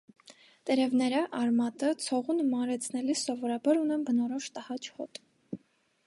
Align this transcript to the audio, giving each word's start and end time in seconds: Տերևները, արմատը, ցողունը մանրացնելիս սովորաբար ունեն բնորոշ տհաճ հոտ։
Տերևները, 0.67 1.19
արմատը, 1.41 1.91
ցողունը 2.05 2.45
մանրացնելիս 2.53 3.21
սովորաբար 3.27 3.81
ունեն 3.83 4.07
բնորոշ 4.09 4.47
տհաճ 4.57 4.89
հոտ։ 4.97 5.21